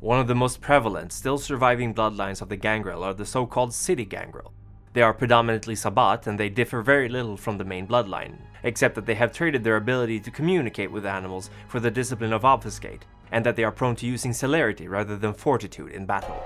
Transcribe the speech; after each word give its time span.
One 0.00 0.20
of 0.20 0.28
the 0.28 0.34
most 0.36 0.60
prevalent, 0.60 1.12
still 1.12 1.38
surviving 1.38 1.92
bloodlines 1.92 2.40
of 2.40 2.48
the 2.48 2.56
gangrel 2.56 3.02
are 3.02 3.14
the 3.14 3.26
so 3.26 3.46
called 3.46 3.74
city 3.74 4.04
gangrel. 4.04 4.52
They 4.92 5.02
are 5.02 5.12
predominantly 5.12 5.74
Sabbat 5.74 6.28
and 6.28 6.38
they 6.38 6.48
differ 6.48 6.82
very 6.82 7.08
little 7.08 7.36
from 7.36 7.58
the 7.58 7.64
main 7.64 7.84
bloodline, 7.84 8.38
except 8.62 8.94
that 8.94 9.06
they 9.06 9.16
have 9.16 9.32
traded 9.32 9.64
their 9.64 9.74
ability 9.74 10.20
to 10.20 10.30
communicate 10.30 10.92
with 10.92 11.04
animals 11.04 11.50
for 11.66 11.80
the 11.80 11.90
discipline 11.90 12.32
of 12.32 12.44
obfuscate, 12.44 13.06
and 13.32 13.44
that 13.44 13.56
they 13.56 13.64
are 13.64 13.72
prone 13.72 13.96
to 13.96 14.06
using 14.06 14.32
celerity 14.32 14.86
rather 14.86 15.16
than 15.16 15.34
fortitude 15.34 15.90
in 15.90 16.06
battle. 16.06 16.40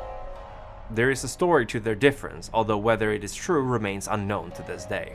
There 0.91 1.11
is 1.11 1.23
a 1.23 1.29
story 1.29 1.67
to 1.67 1.81
their 1.81 1.95
difference, 1.95 2.51
although 2.55 2.79
whether 2.79 3.13
it 3.13 3.23
is 3.23 3.35
true 3.35 3.63
remains 3.63 4.09
unknown 4.09 4.53
to 4.53 4.63
this 4.63 4.87
day. 4.87 5.15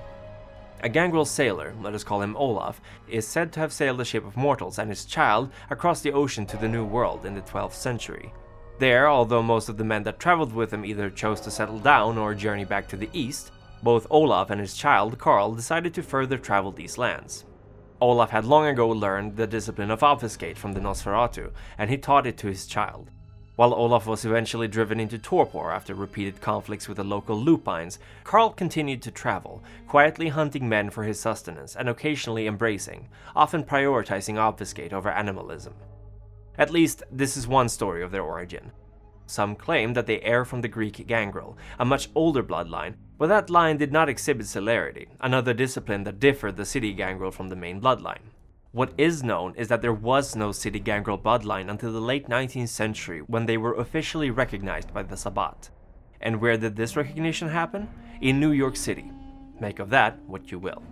A 0.81 0.89
gangrel 0.89 1.25
sailor, 1.25 1.73
let 1.81 1.95
us 1.95 2.03
call 2.03 2.21
him 2.21 2.37
Olaf, 2.37 2.79
is 3.07 3.27
said 3.27 3.51
to 3.53 3.59
have 3.59 3.73
sailed 3.73 3.97
the 3.97 4.05
ship 4.05 4.25
of 4.25 4.37
mortals 4.37 4.77
and 4.77 4.89
his 4.89 5.05
child 5.05 5.49
across 5.71 6.01
the 6.01 6.11
ocean 6.11 6.45
to 6.45 6.57
the 6.57 6.67
New 6.67 6.85
World 6.85 7.25
in 7.25 7.33
the 7.33 7.41
12th 7.41 7.73
century. 7.73 8.31
There, 8.77 9.09
although 9.09 9.41
most 9.41 9.69
of 9.69 9.77
the 9.77 9.83
men 9.83 10.03
that 10.03 10.19
traveled 10.19 10.53
with 10.53 10.71
him 10.71 10.85
either 10.85 11.09
chose 11.09 11.41
to 11.41 11.51
settle 11.51 11.79
down 11.79 12.19
or 12.19 12.35
journey 12.35 12.63
back 12.63 12.87
to 12.89 12.97
the 12.97 13.09
east, 13.11 13.51
both 13.81 14.05
Olaf 14.11 14.51
and 14.51 14.61
his 14.61 14.75
child 14.75 15.17
Karl 15.17 15.55
decided 15.55 15.95
to 15.95 16.03
further 16.03 16.37
travel 16.37 16.71
these 16.71 16.99
lands. 16.99 17.45
Olaf 17.99 18.29
had 18.29 18.45
long 18.45 18.67
ago 18.67 18.87
learned 18.87 19.35
the 19.35 19.47
discipline 19.47 19.89
of 19.89 20.03
obfuscate 20.03 20.59
from 20.59 20.73
the 20.73 20.79
Nosferatu, 20.79 21.51
and 21.79 21.89
he 21.89 21.97
taught 21.97 22.27
it 22.27 22.37
to 22.37 22.47
his 22.47 22.67
child. 22.67 23.09
While 23.57 23.73
Olaf 23.73 24.05
was 24.05 24.23
eventually 24.23 24.67
driven 24.67 24.99
into 24.99 25.17
torpor 25.17 25.71
after 25.71 25.95
repeated 25.95 26.41
conflicts 26.41 26.87
with 26.87 26.97
the 26.97 27.03
local 27.03 27.35
lupines, 27.35 27.97
Karl 28.23 28.51
continued 28.51 29.01
to 29.01 29.09
travel, 29.09 29.63
quietly 29.87 30.27
hunting 30.27 30.69
men 30.69 30.91
for 30.91 31.03
his 31.03 31.19
sustenance 31.19 31.75
and 31.75 31.89
occasionally 31.89 32.45
embracing, 32.45 33.09
often 33.35 33.63
prioritizing 33.63 34.37
obfuscate 34.37 34.93
over 34.93 35.09
animalism. 35.09 35.73
At 36.59 36.69
least, 36.69 37.01
this 37.11 37.35
is 37.35 37.47
one 37.47 37.67
story 37.67 38.03
of 38.03 38.11
their 38.11 38.21
origin. 38.21 38.71
Some 39.25 39.55
claim 39.55 39.93
that 39.93 40.05
they 40.05 40.21
heir 40.21 40.45
from 40.45 40.61
the 40.61 40.67
Greek 40.67 41.07
gangrel, 41.07 41.57
a 41.79 41.83
much 41.83 42.09
older 42.13 42.43
bloodline, 42.43 42.93
but 43.17 43.25
that 43.29 43.49
line 43.49 43.77
did 43.77 43.91
not 43.91 44.07
exhibit 44.07 44.45
celerity, 44.45 45.07
another 45.19 45.55
discipline 45.55 46.03
that 46.03 46.19
differed 46.19 46.57
the 46.57 46.65
city 46.65 46.93
gangrel 46.93 47.31
from 47.31 47.49
the 47.49 47.55
main 47.55 47.81
bloodline. 47.81 48.29
What 48.73 48.93
is 48.97 49.23
known 49.23 49.55
is 49.55 49.69
that 49.69 49.81
there 49.81 49.93
was 49.93 50.35
no 50.35 50.51
city 50.51 50.79
gangrel 50.79 51.17
bloodline 51.17 51.69
until 51.69 51.93
the 51.93 52.01
late 52.01 52.27
19th 52.27 52.67
century 52.67 53.21
when 53.21 53.45
they 53.45 53.57
were 53.57 53.73
officially 53.73 54.29
recognized 54.29 54.93
by 54.93 55.03
the 55.03 55.15
Sabbat. 55.15 55.69
And 56.19 56.41
where 56.41 56.57
did 56.57 56.75
this 56.75 56.97
recognition 56.97 57.47
happen? 57.47 57.87
In 58.19 58.39
New 58.39 58.51
York 58.51 58.75
City. 58.75 59.09
Make 59.61 59.79
of 59.79 59.89
that 59.91 60.19
what 60.27 60.51
you 60.51 60.59
will. 60.59 60.83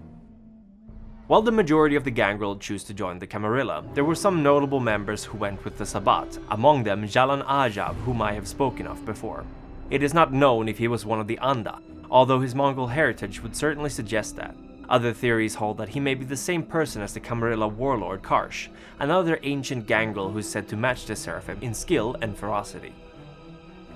While 1.27 1.41
the 1.41 1.51
majority 1.51 1.95
of 1.95 2.05
the 2.05 2.11
gangrel 2.11 2.55
choose 2.55 2.83
to 2.85 2.93
join 2.93 3.19
the 3.19 3.27
Camarilla, 3.27 3.83
there 3.93 4.05
were 4.05 4.15
some 4.15 4.41
notable 4.41 4.79
members 4.79 5.25
who 5.25 5.37
went 5.37 5.65
with 5.65 5.77
the 5.77 5.85
Sabbat, 5.85 6.37
among 6.51 6.83
them 6.83 7.05
Jalan-Aajav, 7.05 7.95
whom 8.05 8.21
I 8.21 8.33
have 8.33 8.47
spoken 8.47 8.87
of 8.87 9.05
before. 9.05 9.43
It 9.89 10.01
is 10.01 10.13
not 10.13 10.31
known 10.31 10.69
if 10.69 10.77
he 10.77 10.87
was 10.87 11.05
one 11.05 11.19
of 11.19 11.27
the 11.27 11.39
Anda, 11.39 11.79
although 12.09 12.39
his 12.39 12.55
Mongol 12.55 12.87
heritage 12.87 13.41
would 13.41 13.55
certainly 13.55 13.89
suggest 13.89 14.35
that. 14.37 14.55
Other 14.89 15.14
theories 15.14 15.55
hold 15.55 15.78
that 15.78 15.89
he 15.89 16.00
may 16.00 16.14
be 16.14 16.25
the 16.25 16.38
same 16.38 16.64
person 16.64 17.02
as 17.02 17.14
the 17.14 17.19
Camarilla 17.19 17.67
warlord 17.67 18.22
Karsh, 18.22 18.67
another 19.00 19.39
ancient 19.44 19.88
gangrel 19.88 20.30
who 20.30 20.39
is 20.39 20.50
said 20.50 20.67
to 20.69 20.78
match 20.78 21.05
the 21.05 21.16
Seraphim 21.16 21.58
in 21.61 21.73
skill 21.73 22.16
and 22.22 22.38
ferocity. 22.38 22.94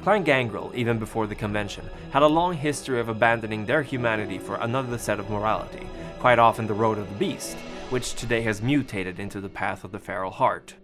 Clan 0.04 0.24
Gangrel, 0.24 0.72
even 0.74 0.98
before 0.98 1.28
the 1.28 1.36
convention, 1.36 1.86
had 2.12 2.24
a 2.24 2.28
long 2.28 2.54
history 2.54 3.00
of 3.00 3.10
abandoning 3.10 3.66
their 3.66 3.84
humanity 3.84 4.40
for 4.40 4.56
another 4.56 4.98
set 4.98 5.20
of 5.20 5.30
morality, 5.30 5.86
quite 6.20 6.40
often 6.40 6.68
the 6.68 6.74
road 6.74 6.98
of 6.98 7.10
the 7.10 7.16
beast, 7.16 7.58
which 7.90 8.16
today 8.16 8.42
has 8.42 8.62
mutated 8.62 9.20
into 9.20 9.42
the 9.42 9.50
path 9.50 9.84
of 9.84 9.92
the 9.92 10.00
feral 10.00 10.32
heart. 10.32 10.76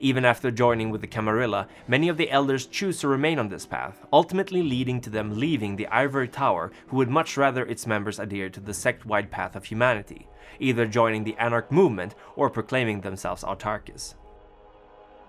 Even 0.00 0.24
after 0.24 0.52
joining 0.52 0.90
with 0.90 1.00
the 1.00 1.08
Camarilla, 1.08 1.66
many 1.88 2.08
of 2.08 2.16
the 2.16 2.30
elders 2.30 2.66
choose 2.66 3.00
to 3.00 3.08
remain 3.08 3.38
on 3.38 3.48
this 3.48 3.66
path, 3.66 4.06
ultimately 4.12 4.62
leading 4.62 5.00
to 5.00 5.10
them 5.10 5.40
leaving 5.40 5.74
the 5.74 5.88
Ivory 5.88 6.28
Tower, 6.28 6.70
who 6.86 6.96
would 6.98 7.08
much 7.08 7.36
rather 7.36 7.66
its 7.66 7.86
members 7.86 8.20
adhere 8.20 8.48
to 8.50 8.60
the 8.60 8.74
sect 8.74 9.04
wide 9.04 9.30
path 9.30 9.56
of 9.56 9.64
humanity, 9.64 10.28
either 10.60 10.86
joining 10.86 11.24
the 11.24 11.36
Anarch 11.36 11.72
movement 11.72 12.14
or 12.36 12.48
proclaiming 12.48 13.00
themselves 13.00 13.42
autarchs. 13.42 14.14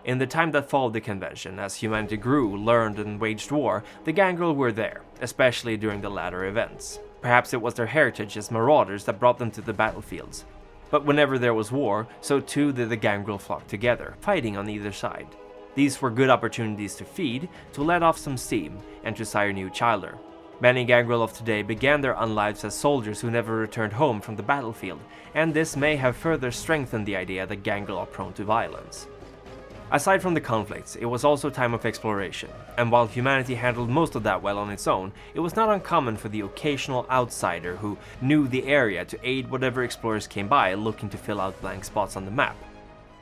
In 0.06 0.20
the 0.20 0.28
time 0.28 0.52
that 0.52 0.70
followed 0.70 0.94
the 0.94 1.02
convention, 1.02 1.58
as 1.58 1.76
humanity 1.76 2.18
grew, 2.18 2.56
learned, 2.56 3.00
and 3.00 3.20
waged 3.20 3.52
war, 3.52 3.84
the 4.06 4.12
Gangrel 4.12 4.56
were 4.56 4.72
there, 4.72 5.02
especially 5.20 5.78
during 5.78 6.02
the 6.02 6.10
latter 6.10 6.46
events. 6.46 7.00
Perhaps 7.22 7.54
it 7.54 7.62
was 7.62 7.74
their 7.74 7.88
heritage 7.88 8.38
as 8.38 8.52
marauders 8.52 9.04
that 9.06 9.20
brought 9.20 9.40
them 9.40 9.52
to 9.52 9.62
the 9.62 9.74
battlefields, 9.74 10.46
but 10.90 11.06
whenever 11.06 11.38
there 11.38 11.54
was 11.54 11.72
war, 11.72 12.08
so 12.22 12.40
too 12.40 12.72
did 12.72 12.90
the 12.90 12.96
gangrel 12.96 13.38
flock 13.38 13.68
together, 13.68 14.16
fighting 14.22 14.58
on 14.58 14.70
either 14.70 14.92
side. 14.92 15.28
These 15.76 16.02
were 16.02 16.10
good 16.10 16.30
opportunities 16.30 16.96
to 16.96 17.06
feed, 17.06 17.48
to 17.74 17.84
let 17.84 18.04
off 18.04 18.18
some 18.18 18.38
steam, 18.38 18.78
and 19.04 19.16
to 19.16 19.26
sire 19.26 19.54
new 19.54 19.70
childer. 19.70 20.18
Many 20.62 20.84
gangrel 20.84 21.24
of 21.24 21.32
today 21.32 21.62
began 21.62 22.02
their 22.02 22.16
unlives 22.16 22.66
as 22.66 22.76
soldiers 22.76 23.22
who 23.22 23.32
never 23.32 23.56
returned 23.56 23.94
home 23.94 24.20
from 24.20 24.36
the 24.36 24.44
battlefield, 24.44 25.00
and 25.34 25.54
this 25.54 25.78
may 25.78 25.96
have 25.96 26.18
further 26.18 26.52
strengthened 26.52 27.06
the 27.06 27.16
idea 27.16 27.48
that 27.48 27.64
gangrel 27.64 27.98
are 27.98 28.06
prone 28.06 28.34
to 28.34 28.44
violence. 28.44 29.08
Aside 29.92 30.22
from 30.22 30.36
the 30.36 30.42
conflicts, 30.42 30.96
it 30.98 31.06
was 31.06 31.24
also 31.24 31.48
a 31.48 31.52
time 31.52 31.74
of 31.74 31.84
exploration, 31.84 32.52
and 32.78 32.92
while 32.92 33.08
humanity 33.08 33.56
handled 33.56 33.90
most 33.90 34.14
of 34.14 34.22
that 34.22 34.44
well 34.44 34.60
on 34.60 34.70
its 34.70 34.88
own, 34.88 35.12
it 35.34 35.40
was 35.40 35.56
not 35.56 35.70
uncommon 35.70 36.16
for 36.16 36.30
the 36.30 36.42
occasional 36.42 37.08
outsider 37.10 37.76
who 37.76 37.98
knew 38.22 38.48
the 38.48 38.68
area 38.68 39.04
to 39.06 39.20
aid 39.28 39.50
whatever 39.50 39.84
explorers 39.84 40.28
came 40.28 40.48
by 40.48 40.76
looking 40.76 41.10
to 41.10 41.18
fill 41.18 41.42
out 41.42 41.60
blank 41.60 41.84
spots 41.84 42.16
on 42.16 42.26
the 42.26 42.30
map. 42.30 42.56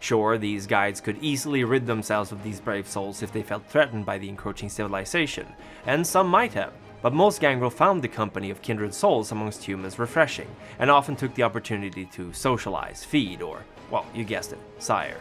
Sure, 0.02 0.38
these 0.38 0.68
guides 0.68 1.00
could 1.00 1.18
easily 1.24 1.64
rid 1.64 1.88
themselves 1.88 2.34
of 2.34 2.44
these 2.44 2.60
brave 2.60 2.88
souls 2.88 3.24
if 3.24 3.32
they 3.32 3.44
felt 3.44 3.66
threatened 3.68 4.06
by 4.06 4.18
the 4.18 4.28
encroaching 4.28 4.68
civilization, 4.68 5.48
and 5.86 6.06
some 6.06 6.28
might 6.28 6.52
have, 6.52 6.74
but 7.02 7.14
most 7.14 7.40
gangrel 7.40 7.70
found 7.70 8.02
the 8.02 8.10
company 8.10 8.50
of 8.50 8.62
kindred 8.62 8.94
souls 8.94 9.32
amongst 9.32 9.64
humans 9.64 9.98
refreshing, 9.98 10.50
and 10.80 10.92
often 10.92 11.16
took 11.16 11.34
the 11.34 11.44
opportunity 11.44 12.04
to 12.08 12.34
socialize, 12.34 13.06
feed, 13.06 13.42
or, 13.42 13.64
well, 13.90 14.06
you 14.14 14.26
guessed 14.26 14.52
it, 14.52 14.60
sire. 14.80 15.18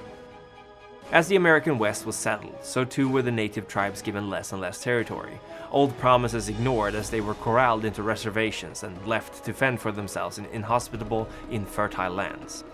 As 1.12 1.28
the 1.28 1.36
American 1.36 1.78
West 1.78 2.04
was 2.04 2.16
settled, 2.16 2.56
so 2.62 2.84
too 2.84 3.08
were 3.08 3.22
the 3.22 3.30
native 3.30 3.68
tribes 3.68 4.02
given 4.02 4.28
less 4.28 4.50
and 4.50 4.60
less 4.60 4.82
territory, 4.82 5.38
old 5.70 5.96
promises 5.98 6.48
ignored 6.48 6.96
as 6.96 7.10
they 7.10 7.20
were 7.20 7.34
corralled 7.34 7.84
into 7.84 8.02
reservations 8.02 8.82
and 8.82 9.06
left 9.06 9.44
to 9.44 9.52
fend 9.52 9.80
for 9.80 9.92
themselves 9.92 10.38
in 10.38 10.46
inhospitable, 10.46 11.28
infertile 11.48 12.12
lands. 12.12 12.64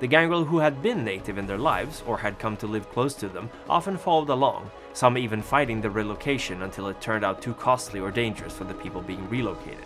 The 0.00 0.06
gangrel 0.06 0.46
who 0.46 0.58
had 0.58 0.82
been 0.82 1.04
native 1.04 1.36
in 1.36 1.46
their 1.46 1.58
lives, 1.58 2.02
or 2.06 2.16
had 2.16 2.38
come 2.38 2.56
to 2.56 2.66
live 2.66 2.90
close 2.90 3.12
to 3.16 3.28
them, 3.28 3.50
often 3.68 3.98
followed 3.98 4.30
along, 4.30 4.70
some 4.94 5.18
even 5.18 5.42
fighting 5.42 5.82
the 5.82 5.90
relocation 5.90 6.62
until 6.62 6.88
it 6.88 7.02
turned 7.02 7.24
out 7.24 7.42
too 7.42 7.52
costly 7.52 8.00
or 8.00 8.10
dangerous 8.10 8.54
for 8.54 8.64
the 8.64 8.74
people 8.74 9.02
being 9.02 9.28
relocated. 9.28 9.84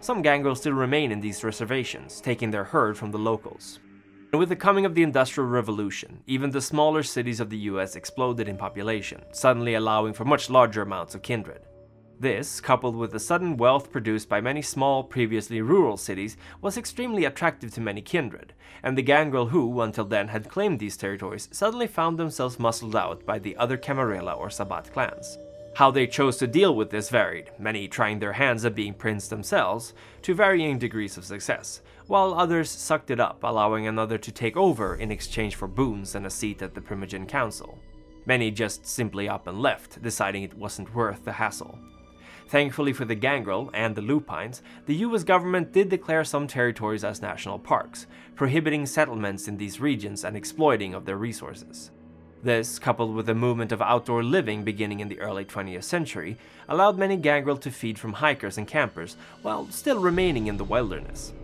Some 0.00 0.20
gangrel 0.20 0.56
still 0.56 0.72
remain 0.72 1.12
in 1.12 1.20
these 1.20 1.44
reservations, 1.44 2.20
taking 2.20 2.50
their 2.50 2.64
herd 2.64 2.98
from 2.98 3.12
the 3.12 3.18
locals. 3.18 3.78
With 4.32 4.48
the 4.48 4.56
coming 4.56 4.86
of 4.86 4.94
the 4.94 5.02
Industrial 5.02 5.48
Revolution, 5.48 6.22
even 6.28 6.50
the 6.50 6.60
smaller 6.60 7.02
cities 7.02 7.40
of 7.40 7.50
the 7.50 7.58
US 7.70 7.96
exploded 7.96 8.48
in 8.48 8.56
population, 8.56 9.24
suddenly 9.32 9.74
allowing 9.74 10.12
for 10.12 10.24
much 10.24 10.48
larger 10.48 10.82
amounts 10.82 11.16
of 11.16 11.22
kindred. 11.22 11.62
This, 12.20 12.60
coupled 12.60 12.94
with 12.94 13.10
the 13.10 13.18
sudden 13.18 13.56
wealth 13.56 13.90
produced 13.90 14.28
by 14.28 14.40
many 14.40 14.62
small, 14.62 15.02
previously 15.02 15.60
rural 15.60 15.96
cities, 15.96 16.36
was 16.60 16.76
extremely 16.76 17.24
attractive 17.24 17.74
to 17.74 17.80
many 17.80 18.02
kindred, 18.02 18.54
and 18.84 18.96
the 18.96 19.02
gangrel 19.02 19.46
who, 19.46 19.80
until 19.80 20.04
then, 20.04 20.28
had 20.28 20.48
claimed 20.48 20.78
these 20.78 20.96
territories 20.96 21.48
suddenly 21.50 21.88
found 21.88 22.16
themselves 22.16 22.60
muscled 22.60 22.94
out 22.94 23.26
by 23.26 23.40
the 23.40 23.56
other 23.56 23.76
Camarilla 23.76 24.34
or 24.34 24.48
Sabbat 24.48 24.92
clans. 24.92 25.38
How 25.74 25.90
they 25.90 26.06
chose 26.06 26.36
to 26.38 26.46
deal 26.46 26.74
with 26.74 26.90
this 26.90 27.08
varied, 27.08 27.50
many 27.58 27.88
trying 27.88 28.18
their 28.18 28.32
hands 28.32 28.64
at 28.64 28.74
being 28.74 28.92
prince 28.92 29.28
themselves, 29.28 29.94
to 30.22 30.34
varying 30.34 30.78
degrees 30.78 31.16
of 31.16 31.24
success, 31.24 31.80
while 32.06 32.34
others 32.34 32.70
sucked 32.70 33.10
it 33.10 33.20
up, 33.20 33.42
allowing 33.42 33.86
another 33.86 34.18
to 34.18 34.32
take 34.32 34.56
over 34.56 34.96
in 34.96 35.10
exchange 35.10 35.54
for 35.54 35.68
boons 35.68 36.14
and 36.14 36.26
a 36.26 36.30
seat 36.30 36.60
at 36.60 36.74
the 36.74 36.80
Primogen 36.80 37.26
Council. 37.26 37.78
Many 38.26 38.50
just 38.50 38.84
simply 38.84 39.28
up 39.28 39.46
and 39.46 39.62
left, 39.62 40.02
deciding 40.02 40.42
it 40.42 40.54
wasn't 40.54 40.94
worth 40.94 41.24
the 41.24 41.32
hassle. 41.32 41.78
Thankfully 42.48 42.92
for 42.92 43.04
the 43.04 43.14
Gangrel 43.14 43.70
and 43.72 43.94
the 43.94 44.02
Lupines, 44.02 44.60
the 44.86 44.96
US 44.96 45.22
government 45.22 45.72
did 45.72 45.88
declare 45.88 46.24
some 46.24 46.48
territories 46.48 47.04
as 47.04 47.22
national 47.22 47.60
parks, 47.60 48.08
prohibiting 48.34 48.86
settlements 48.86 49.46
in 49.46 49.56
these 49.56 49.80
regions 49.80 50.24
and 50.24 50.36
exploiting 50.36 50.92
of 50.92 51.04
their 51.04 51.16
resources. 51.16 51.92
This, 52.42 52.78
coupled 52.78 53.14
with 53.14 53.28
a 53.28 53.34
movement 53.34 53.70
of 53.70 53.82
outdoor 53.82 54.22
living 54.22 54.64
beginning 54.64 55.00
in 55.00 55.08
the 55.08 55.20
early 55.20 55.44
20th 55.44 55.84
century, 55.84 56.38
allowed 56.68 56.96
many 56.96 57.16
gangrel 57.16 57.58
to 57.58 57.70
feed 57.70 57.98
from 57.98 58.14
hikers 58.14 58.56
and 58.56 58.66
campers 58.66 59.16
while 59.42 59.68
still 59.70 59.98
remaining 59.98 60.46
in 60.46 60.56
the 60.56 60.64
wilderness. 60.64 61.34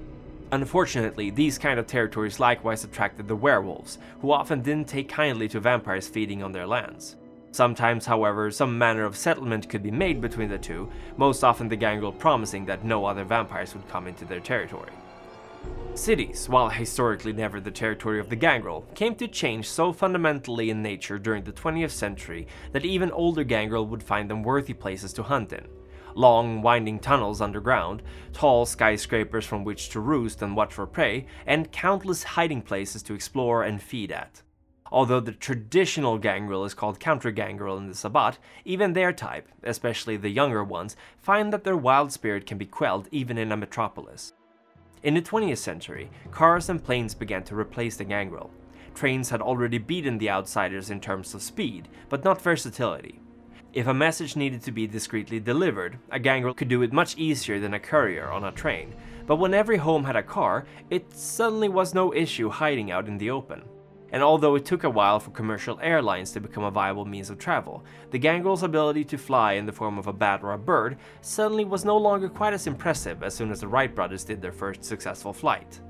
Unfortunately, 0.52 1.28
these 1.28 1.58
kind 1.58 1.78
of 1.78 1.86
territories 1.86 2.40
likewise 2.40 2.82
attracted 2.82 3.28
the 3.28 3.36
werewolves, 3.36 3.98
who 4.20 4.30
often 4.30 4.62
didn't 4.62 4.88
take 4.88 5.08
kindly 5.08 5.48
to 5.48 5.60
vampires 5.60 6.08
feeding 6.08 6.42
on 6.42 6.52
their 6.52 6.66
lands. 6.66 7.16
Sometimes, 7.50 8.06
however, 8.06 8.50
some 8.50 8.78
manner 8.78 9.04
of 9.04 9.16
settlement 9.16 9.68
could 9.68 9.82
be 9.82 9.90
made 9.90 10.20
between 10.20 10.48
the 10.48 10.56
two, 10.56 10.90
most 11.18 11.44
often 11.44 11.68
the 11.68 11.76
gangrel 11.76 12.12
promising 12.12 12.64
that 12.66 12.84
no 12.84 13.04
other 13.04 13.24
vampires 13.24 13.74
would 13.74 13.88
come 13.88 14.06
into 14.06 14.24
their 14.24 14.40
territory. 14.40 14.92
Cities, 15.96 16.46
while 16.46 16.68
historically 16.68 17.32
never 17.32 17.58
the 17.58 17.70
territory 17.70 18.20
of 18.20 18.28
the 18.28 18.36
gangrel, 18.36 18.82
came 18.94 19.14
to 19.14 19.26
change 19.26 19.68
so 19.68 19.92
fundamentally 19.92 20.68
in 20.68 20.82
nature 20.82 21.18
during 21.18 21.42
the 21.42 21.52
20th 21.52 21.90
century 21.90 22.46
that 22.72 22.84
even 22.84 23.10
older 23.12 23.44
gangrel 23.44 23.86
would 23.86 24.02
find 24.02 24.30
them 24.30 24.42
worthy 24.42 24.74
places 24.74 25.12
to 25.14 25.22
hunt 25.22 25.54
in. 25.54 25.66
Long, 26.14 26.60
winding 26.60 26.98
tunnels 26.98 27.40
underground, 27.40 28.02
tall 28.32 28.66
skyscrapers 28.66 29.46
from 29.46 29.64
which 29.64 29.88
to 29.90 30.00
roost 30.00 30.42
and 30.42 30.54
watch 30.54 30.74
for 30.74 30.86
prey, 30.86 31.26
and 31.46 31.72
countless 31.72 32.22
hiding 32.22 32.62
places 32.62 33.02
to 33.04 33.14
explore 33.14 33.62
and 33.64 33.82
feed 33.82 34.12
at. 34.12 34.42
Although 34.92 35.20
the 35.20 35.32
traditional 35.32 36.18
gangrel 36.18 36.64
is 36.64 36.74
called 36.74 37.00
country 37.00 37.32
gangrel 37.32 37.76
in 37.78 37.88
the 37.88 37.94
Sabbat, 37.94 38.38
even 38.64 38.92
their 38.92 39.12
type, 39.12 39.48
especially 39.62 40.16
the 40.16 40.28
younger 40.28 40.62
ones, 40.62 40.94
find 41.18 41.52
that 41.52 41.64
their 41.64 41.76
wild 41.76 42.12
spirit 42.12 42.46
can 42.46 42.58
be 42.58 42.66
quelled 42.66 43.08
even 43.10 43.36
in 43.38 43.50
a 43.50 43.56
metropolis. 43.56 44.32
In 45.02 45.14
the 45.14 45.22
20th 45.22 45.58
century, 45.58 46.10
cars 46.30 46.68
and 46.68 46.82
planes 46.82 47.14
began 47.14 47.44
to 47.44 47.54
replace 47.54 47.96
the 47.96 48.04
gangrel. 48.04 48.50
Trains 48.94 49.28
had 49.30 49.42
already 49.42 49.78
beaten 49.78 50.18
the 50.18 50.30
outsiders 50.30 50.90
in 50.90 51.00
terms 51.00 51.34
of 51.34 51.42
speed, 51.42 51.88
but 52.08 52.24
not 52.24 52.40
versatility. 52.40 53.20
If 53.72 53.86
a 53.86 53.94
message 53.94 54.36
needed 54.36 54.62
to 54.62 54.72
be 54.72 54.86
discreetly 54.86 55.38
delivered, 55.38 55.98
a 56.10 56.18
gangrel 56.18 56.54
could 56.54 56.68
do 56.68 56.82
it 56.82 56.94
much 56.94 57.16
easier 57.18 57.60
than 57.60 57.74
a 57.74 57.78
courier 57.80 58.30
on 58.30 58.44
a 58.44 58.52
train, 58.52 58.94
but 59.26 59.36
when 59.36 59.52
every 59.52 59.76
home 59.76 60.04
had 60.04 60.16
a 60.16 60.22
car, 60.22 60.64
it 60.88 61.12
suddenly 61.12 61.68
was 61.68 61.92
no 61.92 62.14
issue 62.14 62.48
hiding 62.48 62.90
out 62.90 63.06
in 63.06 63.18
the 63.18 63.30
open 63.30 63.62
and 64.12 64.22
although 64.22 64.54
it 64.54 64.64
took 64.64 64.84
a 64.84 64.90
while 64.90 65.18
for 65.18 65.30
commercial 65.30 65.78
airlines 65.82 66.32
to 66.32 66.40
become 66.40 66.64
a 66.64 66.70
viable 66.70 67.04
means 67.04 67.30
of 67.30 67.38
travel, 67.38 67.84
the 68.10 68.18
gangrel's 68.18 68.62
ability 68.62 69.04
to 69.04 69.18
fly 69.18 69.54
in 69.54 69.66
the 69.66 69.72
form 69.72 69.98
of 69.98 70.06
a 70.06 70.12
bat 70.12 70.40
or 70.42 70.52
a 70.52 70.58
bird 70.58 70.96
suddenly 71.20 71.64
was 71.64 71.84
no 71.84 71.96
longer 71.96 72.28
quite 72.28 72.54
as 72.54 72.66
impressive 72.66 73.22
as 73.22 73.34
soon 73.34 73.50
as 73.50 73.60
the 73.60 73.68
Wright 73.68 73.94
brothers 73.94 74.24
did 74.24 74.40
their 74.40 74.52
first 74.52 74.84
successful 74.84 75.32
flight. 75.32 75.80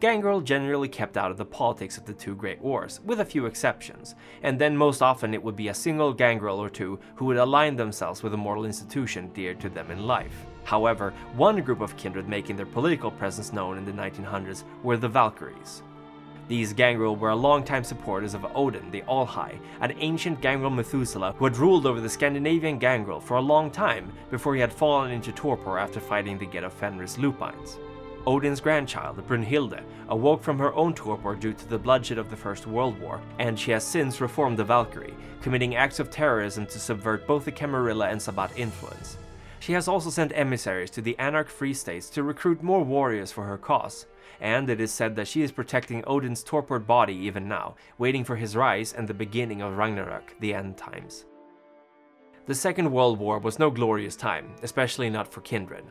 Gangrel 0.00 0.40
generally 0.40 0.88
kept 0.88 1.18
out 1.18 1.30
of 1.30 1.36
the 1.36 1.44
politics 1.44 1.98
of 1.98 2.06
the 2.06 2.14
two 2.14 2.34
great 2.34 2.58
wars, 2.62 3.00
with 3.04 3.20
a 3.20 3.24
few 3.24 3.44
exceptions, 3.44 4.14
and 4.42 4.58
then 4.58 4.74
most 4.74 5.02
often 5.02 5.34
it 5.34 5.42
would 5.42 5.56
be 5.56 5.68
a 5.68 5.74
single 5.74 6.14
gangrel 6.14 6.58
or 6.58 6.70
two 6.70 6.98
who 7.16 7.26
would 7.26 7.36
align 7.36 7.76
themselves 7.76 8.22
with 8.22 8.32
a 8.32 8.36
moral 8.36 8.64
institution 8.64 9.30
dear 9.34 9.52
to 9.52 9.68
them 9.68 9.90
in 9.90 10.06
life. 10.06 10.46
However, 10.64 11.12
one 11.36 11.60
group 11.60 11.82
of 11.82 11.98
kindred 11.98 12.28
making 12.28 12.56
their 12.56 12.64
political 12.64 13.10
presence 13.10 13.52
known 13.52 13.76
in 13.76 13.84
the 13.84 13.92
1900s 13.92 14.64
were 14.82 14.96
the 14.96 15.08
Valkyries. 15.08 15.82
These 16.50 16.72
gangrel 16.72 17.14
were 17.14 17.32
longtime 17.32 17.84
supporters 17.84 18.34
of 18.34 18.44
Odin 18.56 18.90
the 18.90 19.02
All-High, 19.02 19.60
an 19.80 19.94
ancient 20.00 20.40
gangrel 20.40 20.72
Methuselah 20.72 21.36
who 21.38 21.44
had 21.44 21.56
ruled 21.56 21.86
over 21.86 22.00
the 22.00 22.08
Scandinavian 22.08 22.80
gangrel 22.80 23.20
for 23.20 23.36
a 23.36 23.40
long 23.40 23.70
time 23.70 24.12
before 24.32 24.56
he 24.56 24.60
had 24.60 24.72
fallen 24.72 25.12
into 25.12 25.30
torpor 25.30 25.78
after 25.78 26.00
fighting 26.00 26.38
the 26.38 26.46
Get 26.46 26.64
of 26.64 26.72
Fenris 26.72 27.18
Lupines. 27.18 27.78
Odin's 28.26 28.60
grandchild, 28.60 29.24
Brunhilde, 29.28 29.80
awoke 30.08 30.42
from 30.42 30.58
her 30.58 30.74
own 30.74 30.92
torpor 30.92 31.36
due 31.36 31.52
to 31.52 31.68
the 31.68 31.78
bloodshed 31.78 32.18
of 32.18 32.30
the 32.30 32.36
First 32.36 32.66
World 32.66 33.00
War, 33.00 33.20
and 33.38 33.56
she 33.56 33.70
has 33.70 33.86
since 33.86 34.20
reformed 34.20 34.58
the 34.58 34.64
Valkyrie, 34.64 35.14
committing 35.42 35.76
acts 35.76 36.00
of 36.00 36.10
terrorism 36.10 36.66
to 36.66 36.80
subvert 36.80 37.28
both 37.28 37.44
the 37.44 37.52
Camarilla 37.52 38.08
and 38.08 38.20
Sabbat 38.20 38.58
influence. 38.58 39.18
She 39.60 39.74
has 39.74 39.88
also 39.88 40.08
sent 40.08 40.32
emissaries 40.34 40.90
to 40.92 41.02
the 41.02 41.18
Anarch 41.18 41.50
Free 41.50 41.74
States 41.74 42.08
to 42.10 42.22
recruit 42.22 42.62
more 42.62 42.82
warriors 42.82 43.30
for 43.30 43.44
her 43.44 43.58
cause, 43.58 44.06
and 44.40 44.70
it 44.70 44.80
is 44.80 44.90
said 44.90 45.14
that 45.16 45.28
she 45.28 45.42
is 45.42 45.52
protecting 45.52 46.02
Odin's 46.06 46.42
torpored 46.42 46.86
body 46.86 47.14
even 47.14 47.46
now, 47.46 47.76
waiting 47.98 48.24
for 48.24 48.36
his 48.36 48.56
rise 48.56 48.94
and 48.94 49.06
the 49.06 49.12
beginning 49.12 49.60
of 49.60 49.76
Ragnarok, 49.76 50.34
the 50.40 50.54
end 50.54 50.78
times. 50.78 51.26
The 52.46 52.54
Second 52.54 52.90
World 52.90 53.18
War 53.18 53.38
was 53.38 53.58
no 53.58 53.70
glorious 53.70 54.16
time, 54.16 54.54
especially 54.62 55.10
not 55.10 55.30
for 55.30 55.42
Kindred. 55.42 55.84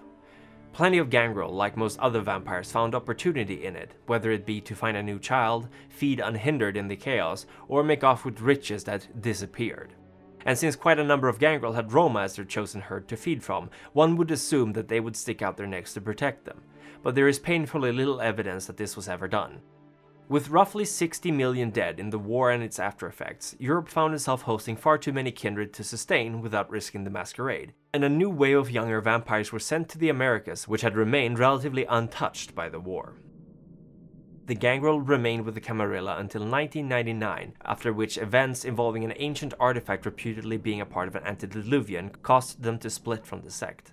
Plenty 0.73 0.97
of 0.97 1.11
gangrel, 1.11 1.53
like 1.53 1.77
most 1.77 1.99
other 1.99 2.21
vampires, 2.21 2.71
found 2.71 2.95
opportunity 2.95 3.65
in 3.65 3.75
it, 3.75 3.93
whether 4.07 4.31
it 4.31 4.47
be 4.47 4.61
to 4.61 4.75
find 4.75 4.97
a 4.97 5.03
new 5.03 5.19
child, 5.19 5.67
feed 5.89 6.19
unhindered 6.19 6.75
in 6.75 6.87
the 6.87 6.95
chaos, 6.95 7.45
or 7.67 7.83
make 7.83 8.03
off 8.03 8.25
with 8.25 8.41
riches 8.41 8.83
that 8.85 9.21
disappeared. 9.21 9.93
And 10.45 10.57
since 10.57 10.75
quite 10.75 10.99
a 10.99 11.03
number 11.03 11.27
of 11.27 11.39
gangrel 11.39 11.73
had 11.73 11.93
Roma 11.93 12.21
as 12.21 12.35
their 12.35 12.45
chosen 12.45 12.81
herd 12.81 13.07
to 13.09 13.17
feed 13.17 13.43
from, 13.43 13.69
one 13.93 14.15
would 14.17 14.31
assume 14.31 14.73
that 14.73 14.87
they 14.87 14.99
would 14.99 15.15
stick 15.15 15.41
out 15.41 15.57
their 15.57 15.67
necks 15.67 15.93
to 15.93 16.01
protect 16.01 16.45
them 16.45 16.61
but 17.03 17.15
there 17.15 17.27
is 17.27 17.39
painfully 17.39 17.91
little 17.91 18.21
evidence 18.21 18.65
that 18.65 18.77
this 18.77 18.95
was 18.95 19.07
ever 19.07 19.27
done. 19.27 19.61
With 20.27 20.49
roughly 20.49 20.85
60 20.85 21.31
million 21.31 21.71
dead 21.71 21.99
in 21.99 22.11
the 22.11 22.19
war 22.19 22.51
and 22.51 22.61
its 22.61 22.77
aftereffects, 22.77 23.55
Europe 23.57 23.89
found 23.89 24.13
itself 24.13 24.43
hosting 24.43 24.75
far 24.75 24.97
too 24.97 25.11
many 25.11 25.31
kindred 25.31 25.73
to 25.73 25.83
sustain 25.83 26.41
without 26.41 26.69
risking 26.69 27.03
the 27.03 27.09
masquerade, 27.09 27.73
and 27.93 28.03
a 28.03 28.09
new 28.09 28.29
wave 28.29 28.57
of 28.57 28.69
younger 28.69 29.01
vampires 29.01 29.51
were 29.51 29.59
sent 29.59 29.89
to 29.89 29.97
the 29.97 30.09
Americas, 30.09 30.67
which 30.67 30.81
had 30.81 30.95
remained 30.95 31.39
relatively 31.39 31.85
untouched 31.85 32.53
by 32.53 32.69
the 32.69 32.79
war. 32.79 33.15
The 34.49 34.55
gangrel 34.55 34.99
remained 34.99 35.45
with 35.45 35.53
the 35.53 35.61
Camarilla 35.61 36.17
until 36.17 36.41
1999, 36.41 37.53
after 37.65 37.93
which 37.93 38.17
events 38.17 38.65
involving 38.65 39.03
an 39.03 39.13
ancient 39.17 39.53
artifact 39.59 40.07
reputedly 40.07 40.57
being 40.57 40.81
a 40.81 40.87
part 40.87 41.07
of 41.07 41.15
an 41.15 41.23
antediluvian 41.23 42.09
caused 42.23 42.63
them 42.63 42.79
to 42.79 42.89
split 42.89 43.27
from 43.27 43.41
the 43.41 43.51
sect. 43.51 43.91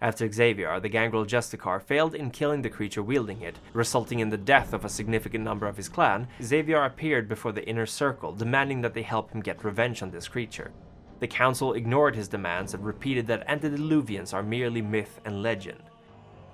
After 0.00 0.30
Xavier, 0.30 0.78
the 0.78 0.88
gangrel 0.88 1.24
Justicar 1.24 1.82
failed 1.82 2.14
in 2.14 2.30
killing 2.30 2.62
the 2.62 2.70
creature 2.70 3.02
wielding 3.02 3.42
it, 3.42 3.58
resulting 3.72 4.20
in 4.20 4.30
the 4.30 4.36
death 4.36 4.72
of 4.72 4.84
a 4.84 4.88
significant 4.88 5.42
number 5.42 5.66
of 5.66 5.76
his 5.76 5.88
clan, 5.88 6.28
Xavier 6.40 6.84
appeared 6.84 7.28
before 7.28 7.50
the 7.50 7.68
inner 7.68 7.84
circle, 7.84 8.30
demanding 8.30 8.82
that 8.82 8.94
they 8.94 9.02
help 9.02 9.32
him 9.32 9.40
get 9.40 9.64
revenge 9.64 10.04
on 10.04 10.12
this 10.12 10.28
creature. 10.28 10.70
The 11.18 11.26
council 11.26 11.72
ignored 11.72 12.14
his 12.14 12.28
demands 12.28 12.74
and 12.74 12.84
repeated 12.84 13.26
that 13.26 13.48
antediluvians 13.48 14.32
are 14.32 14.44
merely 14.44 14.82
myth 14.82 15.20
and 15.24 15.42
legend. 15.42 15.82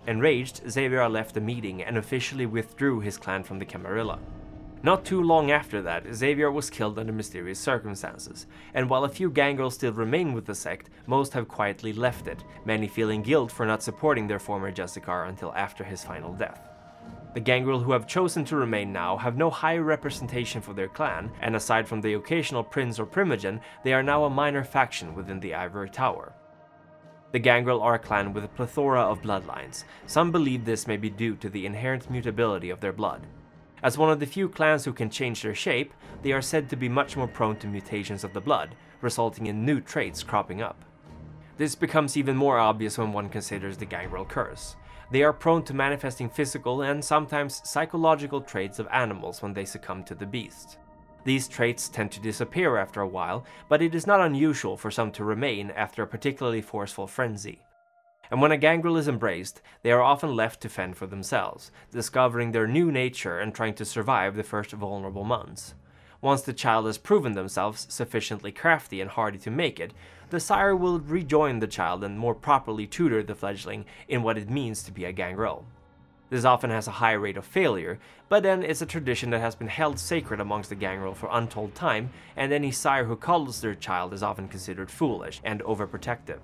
Enraged, 0.07 0.69
Xavier 0.69 1.09
left 1.09 1.35
the 1.35 1.41
meeting 1.41 1.83
and 1.83 1.97
officially 1.97 2.47
withdrew 2.47 3.01
his 3.01 3.17
clan 3.17 3.45
from 3.45 3.59
the 3.59 3.65
Camarilla. 3.65 4.19
Not 4.85 5.05
too 5.05 5.23
long 5.23 5.53
after 5.53 5.81
that, 5.83 6.13
Xavier 6.13 6.51
was 6.51 6.69
killed 6.69 6.99
under 6.99 7.13
mysterious 7.13 7.61
circumstances, 7.61 8.47
and 8.75 8.91
while 8.91 9.05
a 9.05 9.09
few 9.09 9.31
gangrels 9.31 9.75
still 9.75 9.93
remain 9.93 10.33
with 10.33 10.45
the 10.45 10.57
sect, 10.57 10.91
most 11.07 11.33
have 11.35 11.47
quietly 11.47 11.93
left 11.93 12.27
it, 12.27 12.43
many 12.65 12.89
feeling 12.89 13.23
guilt 13.23 13.53
for 13.53 13.65
not 13.65 13.81
supporting 13.81 14.27
their 14.27 14.41
former 14.41 14.73
Justicar 14.73 15.29
until 15.29 15.53
after 15.55 15.85
his 15.85 16.03
final 16.03 16.33
death. 16.33 16.69
The 17.35 17.41
gangrel 17.41 17.79
who 17.79 17.93
have 17.93 18.09
chosen 18.09 18.45
to 18.47 18.57
remain 18.57 18.93
now 18.93 19.17
have 19.17 19.37
no 19.37 19.51
high 19.51 19.79
representation 19.79 20.61
for 20.61 20.75
their 20.75 20.89
clan, 20.89 21.31
and 21.41 21.55
aside 21.55 21.87
from 21.87 22.01
the 22.01 22.15
occasional 22.15 22.65
prince 22.65 22.99
or 22.99 23.07
primogen, 23.07 23.61
they 23.85 23.93
are 23.93 24.03
now 24.03 24.25
a 24.25 24.31
minor 24.31 24.65
faction 24.65 25.15
within 25.15 25.39
the 25.39 25.55
Ivory 25.55 25.91
Tower. 25.91 26.35
The 27.33 27.39
gangrel 27.39 27.81
are 27.81 27.95
a 27.95 27.99
clan 27.99 28.35
with 28.35 28.45
a 28.45 28.49
plethora 28.49 29.01
of 29.01 29.23
bloodlines. 29.23 29.85
Some 30.07 30.31
believe 30.31 30.67
this 30.67 30.87
may 30.87 30.99
be 30.99 31.09
due 31.09 31.35
to 31.37 31.49
the 31.49 31.65
inherent 31.65 32.11
mutability 32.11 32.69
of 32.69 32.81
their 32.81 32.93
blood. 32.93 33.27
As 33.83 33.97
one 33.97 34.11
of 34.11 34.21
the 34.21 34.27
few 34.27 34.51
clans 34.51 34.85
who 34.85 34.93
can 34.93 35.09
change 35.09 35.41
their 35.41 35.55
shape, 35.55 35.95
they 36.23 36.33
are 36.33 36.43
said 36.43 36.69
to 36.69 36.77
be 36.77 36.91
much 36.91 37.17
more 37.17 37.27
prone 37.27 37.57
to 37.57 37.67
mutations 37.67 38.23
of 38.23 38.35
the 38.35 38.41
blood, 38.41 38.77
resulting 39.01 39.47
in 39.47 39.65
new 39.65 39.81
traits 39.81 40.23
cropping 40.23 40.61
up. 40.61 40.85
This 41.57 41.75
becomes 41.75 42.19
even 42.19 42.37
more 42.37 42.59
obvious 42.59 42.99
when 42.99 43.13
one 43.13 43.31
considers 43.31 43.79
the 43.79 43.87
gangrel 43.87 44.27
curse. 44.27 44.77
They 45.11 45.23
are 45.23 45.33
prone 45.33 45.63
to 45.65 45.75
manifesting 45.75 46.29
physical 46.29 46.83
and 46.83 47.03
sometimes 47.03 47.63
psychological 47.65 48.43
traits 48.43 48.79
of 48.79 48.89
animals 48.93 49.41
when 49.41 49.55
they 49.55 49.65
succumb 49.65 50.05
to 50.05 50.15
the 50.15 50.27
beast. 50.27 50.77
These 51.25 51.49
traits 51.49 51.89
tend 51.89 52.11
to 52.13 52.21
disappear 52.21 52.77
after 52.77 53.01
a 53.01 53.09
while, 53.09 53.45
but 53.69 53.83
it 53.83 53.95
is 53.95 54.07
not 54.07 54.21
unusual 54.21 54.77
for 54.77 54.91
some 54.91 55.13
to 55.13 55.25
remain 55.25 55.71
after 55.71 56.03
a 56.03 56.07
particularly 56.07 56.63
forceful 56.63 57.07
frenzy 57.07 57.63
and 58.33 58.41
when 58.41 58.51
a 58.51 58.57
gangrel 58.57 58.97
is 58.97 59.09
embraced, 59.09 59.61
they 59.83 59.93
are 59.93 60.01
often 60.01 60.35
left 60.35 60.63
to 60.63 60.71
fend 60.71 60.97
for 60.97 61.07
themselves, 61.07 61.71
discovering 61.91 62.53
their 62.53 62.67
new 62.67 62.91
nature 62.91 63.39
and 63.39 63.55
trying 63.55 63.75
to 63.75 63.85
survive 63.85 64.37
the 64.37 64.43
first 64.43 64.73
vulnerable 64.73 65.23
months. 65.23 65.75
Once 66.23 66.41
the 66.41 66.55
child 66.55 66.87
has 66.87 66.97
proven 66.97 67.33
themselves 67.33 67.87
sufficiently 67.91 68.51
crafty 68.51 69.03
and 69.03 69.11
hardy 69.11 69.37
to 69.37 69.51
make 69.51 69.79
it, 69.79 69.93
the 70.31 70.41
sire 70.41 70.75
will 70.75 70.99
rejoin 70.99 71.59
the 71.59 71.67
child 71.67 72.03
and 72.03 72.19
more 72.19 72.35
properly 72.35 72.87
tutor 72.87 73.23
the 73.23 73.35
fledgling 73.35 73.85
in 74.09 74.23
what 74.23 74.39
it 74.39 74.49
means 74.49 74.83
to 74.83 74.91
be 74.91 75.05
a 75.05 75.13
gangrel. 75.13 75.67
This 76.33 76.47
often 76.47 76.71
has 76.71 76.89
a 76.89 76.93
high 76.93 77.13
rate 77.13 77.37
of 77.37 77.45
failure, 77.45 77.99
but 78.31 78.43
then 78.43 78.63
it's 78.63 78.81
a 78.81 78.87
tradition 78.87 79.29
that 79.29 79.43
has 79.43 79.55
been 79.55 79.69
held 79.69 79.99
sacred 79.99 80.41
amongst 80.41 80.71
the 80.71 80.75
gangrel 80.75 81.13
for 81.13 81.29
untold 81.31 81.75
time, 81.75 82.09
and 82.39 82.51
any 82.51 82.71
sire 82.71 83.05
who 83.05 83.17
coddles 83.17 83.61
their 83.61 83.75
child 83.75 84.15
is 84.15 84.23
often 84.23 84.49
considered 84.49 84.91
foolish 84.91 85.43
and 85.45 85.61
overprotective. 85.61 86.39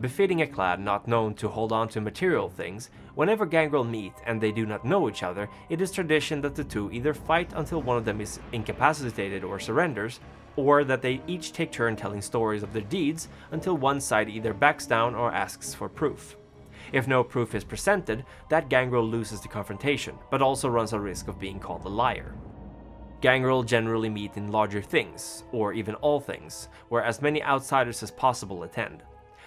Befitting 0.00 0.42
a 0.42 0.46
clan 0.46 0.84
not 0.84 1.08
known 1.08 1.34
to 1.34 1.48
hold 1.48 1.72
on 1.72 1.88
to 1.88 2.00
material 2.00 2.48
things, 2.48 2.90
whenever 3.16 3.44
gangrel 3.44 3.82
meet 3.82 4.12
and 4.24 4.40
they 4.40 4.52
do 4.52 4.66
not 4.66 4.84
know 4.84 5.08
each 5.08 5.24
other, 5.24 5.48
it 5.68 5.80
is 5.80 5.90
tradition 5.90 6.40
that 6.42 6.54
the 6.54 6.62
two 6.62 6.88
either 6.92 7.12
fight 7.12 7.50
until 7.56 7.82
one 7.82 7.96
of 7.96 8.04
them 8.04 8.20
is 8.20 8.38
incapacitated 8.52 9.42
or 9.42 9.58
surrenders, 9.58 10.20
or 10.54 10.84
that 10.84 11.02
they 11.02 11.20
each 11.26 11.52
take 11.52 11.72
turn 11.72 11.96
telling 11.96 12.22
stories 12.22 12.62
of 12.62 12.72
their 12.72 12.82
deeds 12.82 13.26
until 13.50 13.76
one 13.76 14.00
side 14.00 14.28
either 14.28 14.54
backs 14.54 14.86
down 14.86 15.12
or 15.12 15.32
asks 15.32 15.74
for 15.74 15.88
proof. 15.88 16.36
If 16.94 17.08
no 17.08 17.24
proof 17.24 17.56
is 17.56 17.64
presented, 17.64 18.24
that 18.50 18.68
gangrel 18.68 19.04
loses 19.04 19.40
the 19.40 19.48
confrontation, 19.48 20.16
but 20.30 20.40
also 20.40 20.68
runs 20.68 20.92
a 20.92 21.00
risk 21.00 21.26
of 21.26 21.40
being 21.40 21.58
called 21.58 21.84
a 21.84 21.88
liar. 21.88 22.36
Gangrel 23.20 23.64
generally 23.64 24.08
meet 24.08 24.36
in 24.36 24.52
larger 24.52 24.80
things, 24.80 25.42
or 25.50 25.72
even 25.72 25.96
all 25.96 26.20
things, 26.20 26.68
where 26.90 27.02
as 27.02 27.20
many 27.20 27.42
outsiders 27.42 28.00
as 28.04 28.12
possible 28.12 28.62
attend. 28.62 29.02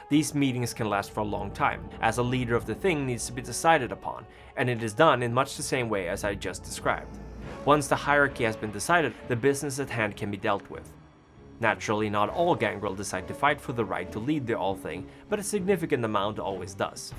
These 0.10 0.36
meetings 0.36 0.74
can 0.74 0.90
last 0.90 1.12
for 1.12 1.22
a 1.22 1.24
long 1.24 1.52
time, 1.52 1.90
as 2.02 2.18
a 2.18 2.22
leader 2.22 2.54
of 2.54 2.66
the 2.66 2.76
thing 2.76 3.06
needs 3.06 3.26
to 3.28 3.32
be 3.32 3.42
decided 3.42 3.94
upon, 3.94 4.26
and 4.58 4.70
it 4.70 4.84
is 4.84 4.92
done 4.92 5.24
in 5.24 5.34
much 5.34 5.56
the 5.56 5.64
same 5.64 5.88
way 5.88 6.10
as 6.10 6.26
I 6.26 6.36
just 6.36 6.64
described. 6.64 7.18
Once 7.64 7.88
the 7.88 7.96
hierarchy 7.96 8.44
has 8.44 8.58
been 8.58 8.72
decided, 8.72 9.14
the 9.30 9.38
business 9.38 9.80
at 9.80 9.90
hand 9.90 10.18
can 10.18 10.30
be 10.30 10.36
dealt 10.36 10.70
with. 10.70 10.92
Naturally, 11.62 12.10
not 12.10 12.30
all 12.30 12.56
Gangrel 12.56 12.94
decide 12.94 13.26
to 13.30 13.34
fight 13.34 13.62
for 13.62 13.72
the 13.72 13.86
right 13.86 14.12
to 14.12 14.20
lead 14.20 14.46
the 14.46 14.60
All-Thing, 14.60 15.08
but 15.30 15.40
a 15.40 15.44
significant 15.44 16.04
amount 16.04 16.40
always 16.40 16.74
does. 16.74 17.14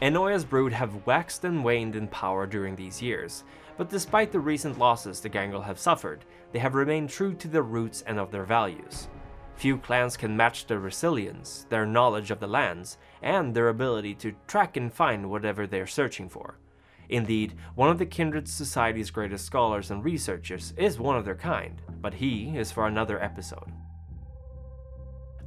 Ennoia's 0.00 0.44
brood 0.44 0.72
have 0.72 1.06
waxed 1.06 1.44
and 1.44 1.64
waned 1.64 1.96
in 1.96 2.06
power 2.06 2.46
during 2.46 2.76
these 2.76 3.02
years, 3.02 3.42
but 3.76 3.90
despite 3.90 4.30
the 4.30 4.38
recent 4.38 4.78
losses 4.78 5.20
the 5.20 5.28
Gangrel 5.28 5.62
have 5.62 5.78
suffered, 5.78 6.24
they 6.52 6.60
have 6.60 6.76
remained 6.76 7.10
true 7.10 7.34
to 7.34 7.48
their 7.48 7.62
roots 7.62 8.02
and 8.06 8.20
of 8.20 8.30
their 8.30 8.44
values. 8.44 9.08
Few 9.56 9.76
clans 9.76 10.16
can 10.16 10.36
match 10.36 10.68
their 10.68 10.78
resilience, 10.78 11.66
their 11.68 11.84
knowledge 11.84 12.30
of 12.30 12.38
the 12.38 12.46
lands, 12.46 12.96
and 13.22 13.52
their 13.52 13.70
ability 13.70 14.14
to 14.14 14.36
track 14.46 14.76
and 14.76 14.92
find 14.92 15.28
whatever 15.28 15.66
they 15.66 15.80
are 15.80 15.86
searching 15.86 16.28
for. 16.28 16.60
Indeed, 17.08 17.54
one 17.74 17.90
of 17.90 17.98
the 17.98 18.06
Kindred 18.06 18.46
Society's 18.46 19.10
greatest 19.10 19.46
scholars 19.46 19.90
and 19.90 20.04
researchers 20.04 20.74
is 20.76 21.00
one 21.00 21.16
of 21.16 21.24
their 21.24 21.34
kind, 21.34 21.82
but 22.00 22.14
he 22.14 22.56
is 22.56 22.70
for 22.70 22.86
another 22.86 23.20
episode. 23.20 23.72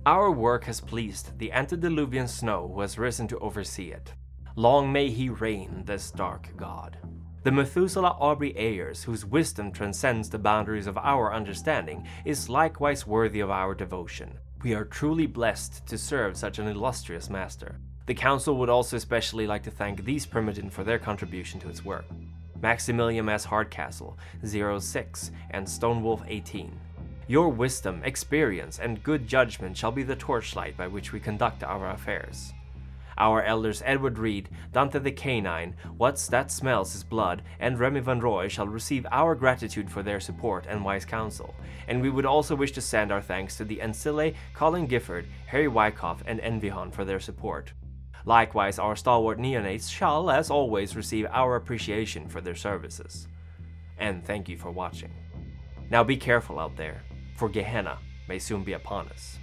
Our 0.06 0.30
work 0.30 0.66
has 0.66 0.82
pleased 0.82 1.38
the 1.38 1.54
antediluvian 1.54 2.28
snow 2.28 2.70
who 2.74 2.82
has 2.82 2.98
risen 2.98 3.30
to 3.30 3.40
oversee 3.40 3.92
it. 3.92 4.14
Long 4.56 4.92
may 4.92 5.10
he 5.10 5.30
reign, 5.30 5.84
this 5.86 6.12
dark 6.12 6.50
god. 6.58 6.98
The 7.44 7.52
Methuselah 7.52 8.18
Aubrey 8.20 8.54
Ayers, 8.58 9.04
whose 9.04 9.26
wisdom 9.26 9.72
transcends 9.72 10.30
the 10.30 10.38
boundaries 10.38 10.88
of 10.88 10.98
our 10.98 11.34
understanding, 11.34 12.06
is 12.26 12.50
likewise 12.50 13.08
worthy 13.08 13.40
of 13.40 13.50
our 13.50 13.74
devotion. 13.74 14.38
We 14.62 14.76
are 14.76 14.86
truly 14.86 15.26
blessed 15.26 15.88
to 15.88 15.98
serve 15.98 16.38
such 16.38 16.60
an 16.60 16.68
illustrious 16.68 17.30
master. 17.30 17.80
The 18.06 18.14
Council 18.14 18.58
would 18.58 18.70
also 18.70 18.98
especially 18.98 19.48
like 19.48 19.64
to 19.64 19.72
thank 19.72 20.04
these 20.04 20.26
Primogen 20.26 20.70
for 20.70 20.84
their 20.84 21.00
contribution 21.00 21.60
to 21.62 21.70
its 21.70 21.86
work. 21.86 22.06
Maximilian 22.62 23.28
S. 23.30 23.46
Hardcastle, 23.46 24.20
06, 24.46 25.32
and 25.50 25.66
Stonewolf 25.66 26.24
18. 26.28 26.78
Your 27.28 27.50
wisdom, 27.50 28.02
experience, 28.04 28.80
and 28.80 29.02
good 29.02 29.26
judgment 29.26 29.78
shall 29.78 29.92
be 29.92 30.04
the 30.04 30.16
torchlight 30.16 30.76
by 30.76 30.88
which 30.88 31.14
we 31.14 31.20
conduct 31.20 31.64
our 31.64 31.90
affairs. 31.90 32.54
Our 33.22 33.44
elders 33.44 33.84
Edward 33.86 34.18
Reed, 34.18 34.50
Dante 34.72 34.98
the 34.98 35.12
Canine, 35.12 35.76
What's 35.96 36.26
That 36.26 36.52
Smells 36.52 36.94
His 36.94 37.04
Blood, 37.04 37.44
and 37.60 37.78
Remy 37.78 38.00
Van 38.00 38.20
Roy 38.20 38.48
shall 38.48 38.68
receive 38.68 39.06
our 39.12 39.36
gratitude 39.36 39.92
for 39.92 40.02
their 40.02 40.20
support 40.20 40.66
and 40.68 40.84
wise 40.84 41.06
counsel, 41.06 41.54
and 41.88 42.02
we 42.02 42.10
would 42.10 42.26
also 42.26 42.56
wish 42.56 42.72
to 42.72 42.82
send 42.82 43.12
our 43.12 43.22
thanks 43.22 43.56
to 43.58 43.64
the 43.64 43.78
Ancillae, 43.78 44.34
Colin 44.56 44.88
Gifford, 44.88 45.28
Harry 45.46 45.68
Wyckoff, 45.68 46.24
and 46.26 46.40
Envihon 46.40 46.92
for 46.92 47.06
their 47.06 47.20
support. 47.20 47.74
Likewise, 48.26 48.80
our 48.80 48.96
stalwart 48.96 49.38
neonates 49.38 49.88
shall, 49.88 50.32
as 50.32 50.50
always, 50.50 50.96
receive 50.96 51.28
our 51.30 51.58
appreciation 51.58 52.28
for 52.28 52.42
their 52.42 52.56
services. 52.56 53.28
And 54.00 54.26
thank 54.26 54.50
you 54.50 54.58
for 54.58 54.72
watching. 54.72 55.14
Now 55.92 56.04
be 56.04 56.18
careful 56.18 56.58
out 56.58 56.76
there, 56.76 57.04
for 57.36 57.50
Gehenna 57.50 58.00
may 58.28 58.40
soon 58.40 58.64
be 58.64 58.74
upon 58.74 59.10
us. 59.10 59.38